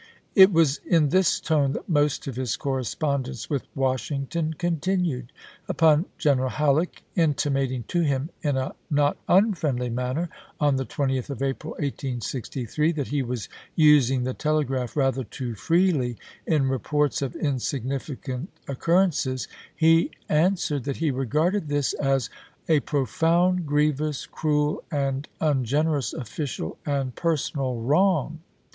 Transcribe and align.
It 0.33 0.51
was 0.51 0.79
in 0.83 1.09
this 1.09 1.39
tone 1.39 1.73
that 1.73 1.87
most 1.87 2.25
of 2.25 2.35
his 2.35 2.57
correspondence 2.57 3.51
with 3.51 3.67
Washington 3.75 4.55
continued. 4.55 5.31
Upon 5.67 6.07
General 6.17 6.49
Halleck 6.49 7.03
in 7.13 7.35
timating 7.35 7.83
to 7.89 8.01
him, 8.01 8.31
in 8.41 8.57
a 8.57 8.73
not 8.89 9.17
unfriendly 9.27 9.91
manner, 9.91 10.27
on 10.59 10.77
the 10.77 10.87
20th 10.87 11.29
of 11.29 11.43
April, 11.43 11.73
1863, 11.73 12.93
that 12.93 13.09
he 13.09 13.21
was 13.21 13.47
using 13.75 14.23
the 14.23 14.33
telegraph 14.33 14.97
rather 14.97 15.23
too 15.23 15.53
freely 15.53 16.17
in 16.47 16.67
reports 16.67 17.21
of 17.21 17.35
insignificant 17.35 18.49
occur 18.67 19.05
rences, 19.05 19.47
he 19.75 20.09
answered 20.27 20.83
that 20.85 20.97
he 20.97 21.11
regarded 21.11 21.67
this 21.67 21.93
as 21.93 22.31
"a 22.67 22.79
profound, 22.79 23.67
gi*ievous, 23.67 24.25
cruel, 24.31 24.83
and 24.89 25.27
ungenerous 25.39 26.11
official 26.11 26.79
and 26.87 27.13
personal 27.13 27.81
wrong. 27.81 28.39